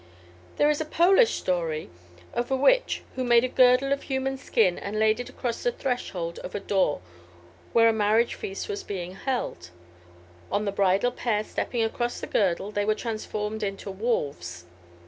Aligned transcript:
There 0.57 0.71
is 0.71 0.81
a 0.81 0.85
Polish 0.85 1.35
story 1.35 1.91
of 2.33 2.49
a 2.49 2.55
witch 2.55 3.03
who 3.15 3.23
made 3.23 3.43
a 3.43 3.47
girdle 3.47 3.93
of 3.93 4.01
human 4.01 4.35
skin 4.35 4.79
and 4.79 4.97
laid 4.97 5.19
it 5.19 5.29
across 5.29 5.61
the 5.61 5.71
threshold 5.71 6.39
of 6.39 6.55
a 6.55 6.59
door 6.59 7.01
where 7.71 7.87
a 7.87 7.93
marriage 7.93 8.33
feast 8.33 8.67
was 8.67 8.81
being 8.83 9.13
held. 9.13 9.69
On 10.51 10.65
the 10.65 10.71
bridal 10.71 11.11
pair 11.11 11.43
stepping 11.43 11.83
across 11.83 12.19
the 12.19 12.25
girdle 12.25 12.71
they 12.71 12.83
were 12.83 12.95
transformed 12.95 13.61
into 13.61 13.91
wolves. 13.91 14.65